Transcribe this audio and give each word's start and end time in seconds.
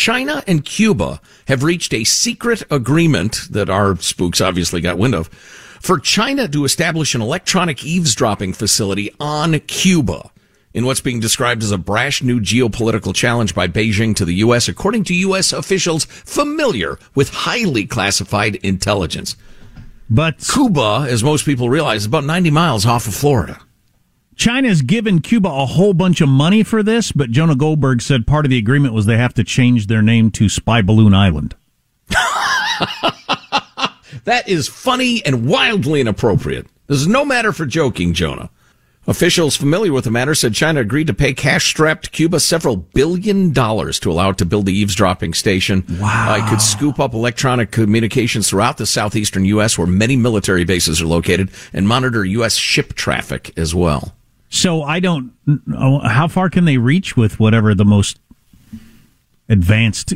China 0.00 0.42
and 0.46 0.64
Cuba 0.64 1.20
have 1.46 1.62
reached 1.62 1.92
a 1.92 2.04
secret 2.04 2.62
agreement 2.70 3.46
that 3.50 3.68
our 3.68 3.96
spooks 3.98 4.40
obviously 4.40 4.80
got 4.80 4.96
wind 4.96 5.14
of 5.14 5.28
for 5.78 5.98
China 5.98 6.48
to 6.48 6.64
establish 6.64 7.14
an 7.14 7.20
electronic 7.20 7.84
eavesdropping 7.84 8.54
facility 8.54 9.14
on 9.20 9.60
Cuba 9.60 10.30
in 10.72 10.86
what's 10.86 11.02
being 11.02 11.20
described 11.20 11.62
as 11.62 11.70
a 11.70 11.76
brash 11.76 12.22
new 12.22 12.40
geopolitical 12.40 13.14
challenge 13.14 13.54
by 13.54 13.68
Beijing 13.68 14.16
to 14.16 14.24
the 14.24 14.36
U.S., 14.36 14.68
according 14.68 15.04
to 15.04 15.14
U.S. 15.14 15.52
officials 15.52 16.06
familiar 16.06 16.98
with 17.14 17.28
highly 17.28 17.84
classified 17.84 18.54
intelligence. 18.56 19.36
But 20.08 20.38
Cuba, 20.38 21.08
as 21.10 21.22
most 21.22 21.44
people 21.44 21.68
realize, 21.68 22.00
is 22.00 22.06
about 22.06 22.24
90 22.24 22.50
miles 22.50 22.86
off 22.86 23.06
of 23.06 23.14
Florida. 23.14 23.60
China's 24.40 24.80
given 24.80 25.20
Cuba 25.20 25.50
a 25.50 25.66
whole 25.66 25.92
bunch 25.92 26.22
of 26.22 26.28
money 26.30 26.62
for 26.62 26.82
this, 26.82 27.12
but 27.12 27.30
Jonah 27.30 27.54
Goldberg 27.54 28.00
said 28.00 28.26
part 28.26 28.46
of 28.46 28.50
the 28.50 28.56
agreement 28.56 28.94
was 28.94 29.04
they 29.04 29.18
have 29.18 29.34
to 29.34 29.44
change 29.44 29.86
their 29.86 30.00
name 30.00 30.30
to 30.30 30.48
Spy 30.48 30.80
Balloon 30.80 31.12
Island. 31.12 31.54
that 34.24 34.44
is 34.46 34.66
funny 34.66 35.22
and 35.26 35.46
wildly 35.46 36.00
inappropriate. 36.00 36.66
This 36.86 37.02
is 37.02 37.06
no 37.06 37.22
matter 37.22 37.52
for 37.52 37.66
joking, 37.66 38.14
Jonah. 38.14 38.48
Officials 39.06 39.56
familiar 39.56 39.92
with 39.92 40.04
the 40.04 40.10
matter 40.10 40.34
said 40.34 40.54
China 40.54 40.80
agreed 40.80 41.08
to 41.08 41.14
pay 41.14 41.34
cash-strapped 41.34 42.10
Cuba 42.10 42.40
several 42.40 42.76
billion 42.76 43.52
dollars 43.52 44.00
to 44.00 44.10
allow 44.10 44.30
it 44.30 44.38
to 44.38 44.46
build 44.46 44.64
the 44.64 44.72
eavesdropping 44.72 45.34
station. 45.34 45.84
Wow. 46.00 46.32
Uh, 46.32 46.38
it 46.38 46.48
could 46.48 46.62
scoop 46.62 46.98
up 46.98 47.12
electronic 47.12 47.72
communications 47.72 48.48
throughout 48.48 48.78
the 48.78 48.86
southeastern 48.86 49.44
U.S., 49.44 49.76
where 49.76 49.86
many 49.86 50.16
military 50.16 50.64
bases 50.64 51.02
are 51.02 51.06
located, 51.06 51.50
and 51.74 51.86
monitor 51.86 52.24
U.S. 52.24 52.56
ship 52.56 52.94
traffic 52.94 53.52
as 53.58 53.74
well. 53.74 54.14
So 54.50 54.82
I 54.82 55.00
don't. 55.00 55.32
How 56.04 56.28
far 56.28 56.50
can 56.50 56.64
they 56.66 56.76
reach 56.76 57.16
with 57.16 57.40
whatever 57.40 57.74
the 57.74 57.84
most 57.84 58.18
advanced 59.48 60.14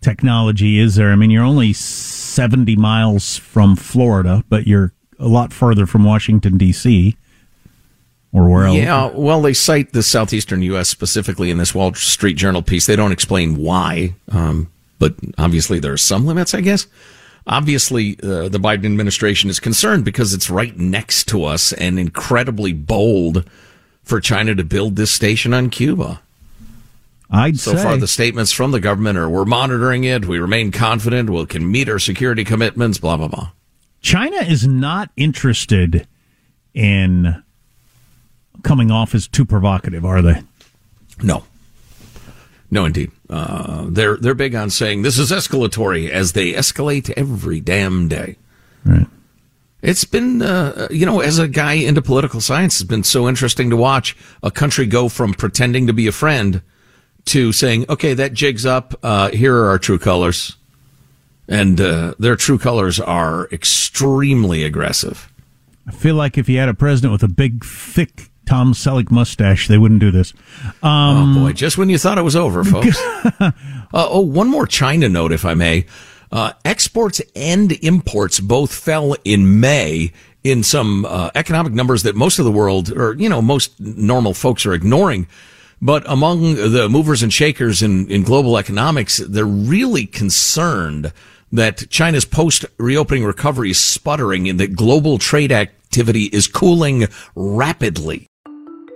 technology 0.00 0.78
is 0.78 0.94
there? 0.94 1.10
I 1.10 1.16
mean, 1.16 1.30
you're 1.30 1.44
only 1.44 1.72
70 1.72 2.76
miles 2.76 3.36
from 3.36 3.76
Florida, 3.76 4.42
but 4.48 4.66
you're 4.66 4.92
a 5.18 5.28
lot 5.28 5.52
further 5.52 5.86
from 5.86 6.04
Washington, 6.04 6.56
D.C 6.56 7.16
or 8.32 8.48
where 8.48 8.66
else? 8.66 8.76
Yeah, 8.76 9.10
well, 9.14 9.40
they 9.40 9.54
cite 9.54 9.92
the 9.92 10.02
southeastern 10.02 10.62
U.S. 10.62 10.88
specifically 10.88 11.50
in 11.50 11.58
this 11.58 11.74
Wall 11.74 11.94
Street 11.94 12.34
Journal 12.34 12.62
piece. 12.62 12.86
They 12.86 12.96
don't 12.96 13.12
explain 13.12 13.56
why, 13.56 14.14
um, 14.30 14.70
but 14.98 15.14
obviously 15.38 15.78
there 15.78 15.92
are 15.92 15.98
some 15.98 16.26
limits, 16.26 16.54
I 16.54 16.60
guess. 16.60 16.86
Obviously, 17.48 18.18
uh, 18.22 18.48
the 18.48 18.60
Biden 18.60 18.84
administration 18.84 19.48
is 19.48 19.58
concerned 19.58 20.04
because 20.04 20.34
it's 20.34 20.50
right 20.50 20.76
next 20.76 21.28
to 21.28 21.44
us 21.44 21.72
and 21.72 21.98
incredibly 21.98 22.74
bold 22.74 23.48
for 24.04 24.20
China 24.20 24.54
to 24.54 24.64
build 24.64 24.96
this 24.96 25.10
station 25.10 25.54
on 25.54 25.70
Cuba. 25.70 26.20
I'd 27.30 27.58
so 27.58 27.74
say. 27.74 27.82
far, 27.82 27.96
the 27.96 28.06
statements 28.06 28.52
from 28.52 28.70
the 28.70 28.80
government 28.80 29.18
are: 29.18 29.28
"We're 29.28 29.44
monitoring 29.44 30.04
it. 30.04 30.26
We 30.26 30.38
remain 30.38 30.72
confident. 30.72 31.30
We 31.30 31.44
can 31.46 31.70
meet 31.70 31.88
our 31.88 31.98
security 31.98 32.44
commitments." 32.44 32.98
Blah 32.98 33.16
blah 33.16 33.28
blah. 33.28 33.50
China 34.00 34.36
is 34.36 34.66
not 34.66 35.10
interested 35.16 36.06
in 36.74 37.42
coming 38.62 38.90
off 38.90 39.14
as 39.14 39.26
too 39.26 39.44
provocative, 39.44 40.04
are 40.04 40.22
they? 40.22 40.42
No. 41.22 41.44
No, 42.70 42.84
indeed. 42.84 43.10
Uh, 43.30 43.86
they're 43.88 44.16
they're 44.16 44.34
big 44.34 44.54
on 44.54 44.70
saying 44.70 45.02
this 45.02 45.18
is 45.18 45.30
escalatory 45.30 46.10
as 46.10 46.32
they 46.32 46.52
escalate 46.52 47.10
every 47.16 47.60
damn 47.60 48.08
day. 48.08 48.36
Right. 48.84 49.06
It's 49.80 50.04
been, 50.04 50.42
uh, 50.42 50.88
you 50.90 51.06
know, 51.06 51.20
as 51.20 51.38
a 51.38 51.46
guy 51.46 51.74
into 51.74 52.02
political 52.02 52.40
science, 52.40 52.80
it's 52.80 52.88
been 52.88 53.04
so 53.04 53.28
interesting 53.28 53.70
to 53.70 53.76
watch 53.76 54.16
a 54.42 54.50
country 54.50 54.86
go 54.86 55.08
from 55.08 55.34
pretending 55.34 55.86
to 55.86 55.92
be 55.92 56.08
a 56.08 56.12
friend 56.12 56.62
to 57.26 57.52
saying, 57.52 57.86
"Okay, 57.88 58.12
that 58.14 58.34
jigs 58.34 58.66
up. 58.66 58.98
Uh, 59.02 59.30
here 59.30 59.56
are 59.56 59.68
our 59.68 59.78
true 59.78 59.98
colors," 59.98 60.56
and 61.48 61.80
uh, 61.80 62.14
their 62.18 62.36
true 62.36 62.58
colors 62.58 62.98
are 62.98 63.48
extremely 63.52 64.64
aggressive. 64.64 65.30
I 65.86 65.92
feel 65.92 66.16
like 66.16 66.36
if 66.36 66.48
you 66.48 66.58
had 66.58 66.68
a 66.68 66.74
president 66.74 67.12
with 67.12 67.22
a 67.22 67.28
big, 67.28 67.64
thick 67.64 68.30
Tom 68.48 68.72
Selleck 68.72 69.10
mustache, 69.10 69.68
they 69.68 69.76
wouldn't 69.76 70.00
do 70.00 70.10
this. 70.10 70.32
Um, 70.82 71.36
oh 71.36 71.44
boy! 71.44 71.52
Just 71.52 71.76
when 71.76 71.90
you 71.90 71.98
thought 71.98 72.16
it 72.16 72.22
was 72.22 72.34
over, 72.34 72.64
folks. 72.64 72.98
uh, 73.40 73.52
oh, 73.92 74.20
one 74.20 74.48
more 74.48 74.66
China 74.66 75.06
note, 75.06 75.32
if 75.32 75.44
I 75.44 75.52
may. 75.52 75.84
Uh, 76.32 76.52
exports 76.64 77.20
and 77.36 77.72
imports 77.84 78.40
both 78.40 78.72
fell 78.72 79.14
in 79.22 79.60
May 79.60 80.12
in 80.42 80.62
some 80.62 81.04
uh, 81.04 81.30
economic 81.34 81.74
numbers 81.74 82.04
that 82.04 82.16
most 82.16 82.38
of 82.38 82.46
the 82.46 82.50
world, 82.50 82.90
or 82.90 83.14
you 83.18 83.28
know, 83.28 83.42
most 83.42 83.78
normal 83.78 84.32
folks 84.32 84.64
are 84.64 84.72
ignoring. 84.72 85.26
But 85.82 86.04
among 86.06 86.54
the 86.54 86.88
movers 86.88 87.22
and 87.22 87.30
shakers 87.30 87.82
in, 87.82 88.10
in 88.10 88.22
global 88.22 88.56
economics, 88.56 89.18
they're 89.18 89.44
really 89.44 90.06
concerned 90.06 91.12
that 91.52 91.90
China's 91.90 92.24
post 92.24 92.64
reopening 92.78 93.24
recovery 93.24 93.72
is 93.72 93.78
sputtering 93.78 94.48
and 94.48 94.58
that 94.58 94.74
global 94.74 95.18
trade 95.18 95.52
activity 95.52 96.24
is 96.24 96.48
cooling 96.48 97.08
rapidly. 97.34 98.26